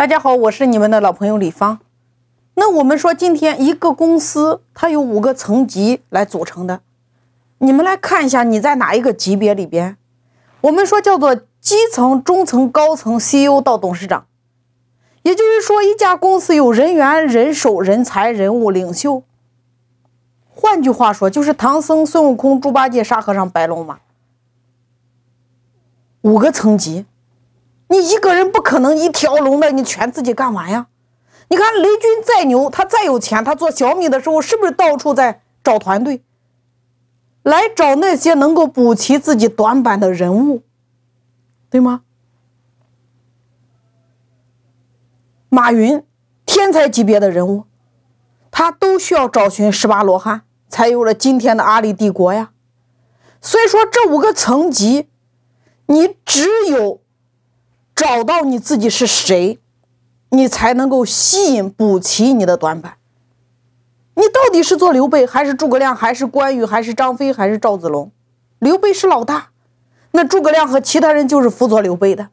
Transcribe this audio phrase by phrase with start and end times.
[0.00, 1.78] 大家好，我是你们的老朋友李芳。
[2.54, 6.80] 那我们说，今天一个公司它有五个层级来组成的，
[7.58, 9.98] 你们来看一下，你在哪一个级别里边？
[10.62, 14.24] 我们说叫做基层、中层、高层，CEO 到董事长。
[15.20, 19.22] 也就是说，一家公司有人员、人手、人才、人物、领袖。
[20.48, 23.98] 换句话说，就是唐僧、孙悟空、猪八戒、沙和尚、白龙马，
[26.22, 27.04] 五个层级。
[27.90, 30.86] 你一个人不可能一条龙的，你全自己干完呀？
[31.48, 36.22] 你看雷军再牛，他再有钱，他做小米的时候是不是到处在找团队，
[37.42, 40.62] 来找那些能够补齐自己短板的人物，
[41.68, 42.02] 对吗？
[45.48, 46.04] 马云，
[46.46, 47.64] 天才级别的人物，
[48.52, 52.52] 他都需要找寻十八罗汉，才有了今天的阿里帝国呀。
[53.40, 55.08] 所以说，这五个层级，
[55.86, 57.00] 你只有。
[58.00, 59.58] 找到你自己是谁，
[60.30, 62.94] 你才能够吸引补齐你的短板。
[64.14, 68.10] 你到底是做刘备，还是诸葛亮，还是关羽，还是张飞，还是赵子龙？
[68.58, 69.50] 刘备是老大，
[70.12, 72.30] 那诸葛亮和其他人就是辅佐刘备的。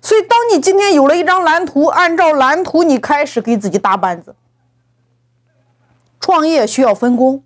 [0.00, 4.36] 所以，当你今天有了一张蓝图，按照蓝图，你开始给自己搭班子。
[6.20, 7.42] 创业需要分工，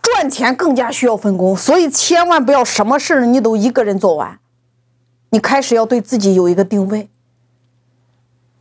[0.00, 4.38] 赚钱更加需要分工，所以千万不要什么事你都一个人做完。
[5.32, 7.08] 你开始要对自己有一个定位，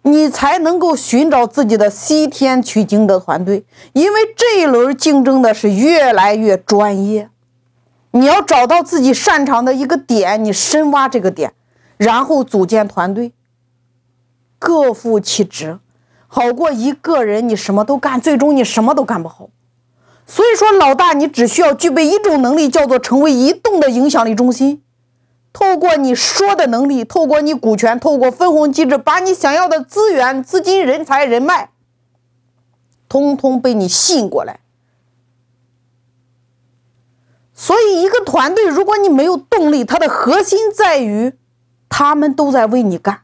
[0.03, 3.65] 你才能够寻找自己的西天取经的团队。
[3.91, 7.29] 因为这一轮竞争的是越来越专业，
[8.11, 11.51] 你要找到自己擅长的一个点，你深挖这个点，
[11.97, 13.33] 然后组建团队，
[14.57, 15.77] 各负其职，
[16.27, 19.49] 好过一个人你什么都干，最终你什么都干不好。
[20.25, 24.81] 所以说，老大，你只需要具备一种能力，叫做成为移动的影响力中心。
[25.53, 31.69] 透过你说的能力，透过你股权，透过分红机制，把你想要的资源、资金、人才、人脉，
[33.09, 34.61] 通通被你吸引过来。
[37.53, 41.33] 所以，一个团队，如果你没有动力，它的核心在于
[41.89, 43.21] 他们都在为你干。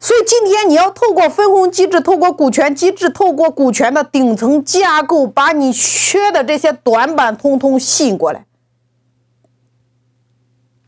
[0.00, 8.46] 所以，今天你要透过分红机制，透过股权机制，透过股权的顶层架构，把你缺的这些短板通通吸引过来。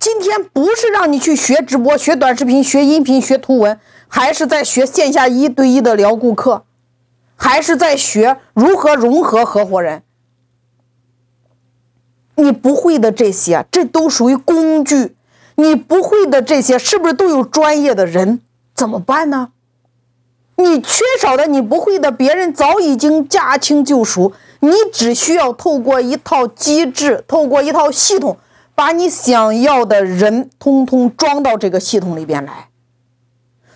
[0.05, 6.67] 今天不是让你去学直播、学短视频、学音频、学图文，还是在学线下一对一的聊顾客，
[7.37, 10.03] 还是在学如何融合合伙人？
[12.35, 15.17] 你不会的这些，这都属于工具。
[15.55, 18.43] 你不会的这些，是不是都有专业的人？
[18.75, 19.53] 怎么办呢？
[20.57, 24.35] 你缺少的、你不会的，别人早已经驾轻就熟。
[24.61, 28.37] 你只需要透过一套机制，透过一套系统。
[28.75, 32.71] 把你想要的人通通装到这个系统里边来，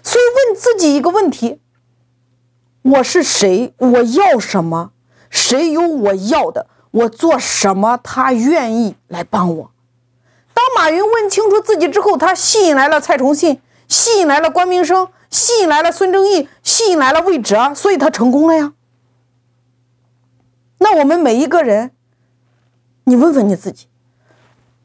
[0.03, 1.61] 所以问自己一个问题：
[2.83, 3.75] 我是谁？
[3.79, 4.93] 我要什么？
[5.31, 6.67] 谁有我要的？
[6.91, 7.99] 我做什么？
[8.03, 9.71] 他愿意来帮我。
[10.53, 18.73] 当马云问清楚自己之后，他吸引来了蔡崇信，吸引来了关明生，吸引来了孙正义，吸引来了魏哲，所以他成功了呀。
[20.79, 21.93] 那我们每一个人，
[23.05, 23.87] 你问问你自己。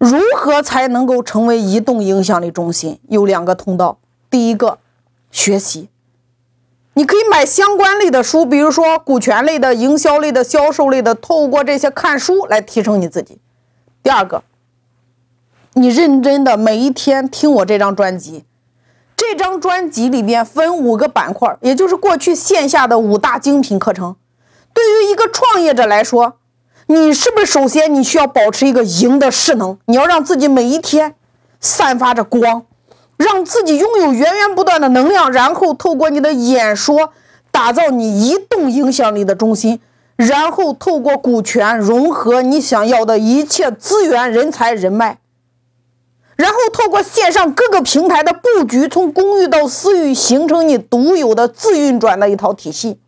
[0.03, 2.99] 如何才能够成为移动影响力中心？
[3.07, 3.99] 有两个通道。
[4.29, 4.79] 第一个，
[5.31, 5.87] 学习，
[6.95, 13.39] 你可以买相关类的书，比如说股权类的、营销类的、销售类的，透过这些看书来提升你自己。
[14.03, 14.43] 第二个，
[15.75, 18.43] 你认真的每一天听我这张专辑，
[19.15, 24.17] 这张专辑里边分五个板块，也就是过去线下的五大精品课程。
[24.73, 26.39] 对于一个创业者来说，
[26.87, 29.77] 你是不是首先你需要保持一个赢的势能？
[29.85, 31.15] 你要让自己每一天
[31.59, 32.65] 散发着光，
[33.17, 37.11] 让自己拥有源源不断的能量，然后透过你的演说
[37.51, 39.79] 打造你移动影响力的中心，
[40.15, 45.19] 然后透过股权融合你想要的一切资源、人才、人脉，
[46.35, 52.99] 然后透过线上各个平台的布局，从公域到私域，形成你独有的自运转的一套体系。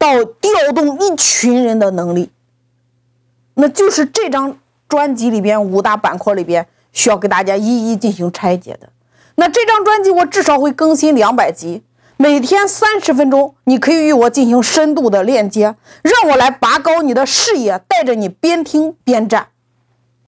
[0.00, 2.30] 到调动一群人的能力，
[3.52, 4.56] 那就是这张
[4.88, 8.88] 专辑里边五大板块里边需要给大家一一进行拆解的。
[9.34, 11.82] 那这张专辑我至少会更新两百集，
[12.16, 19.48] 每天三十分钟，你可以与我进行深度的链接，让我来拔高你的视野，带着你边听边站。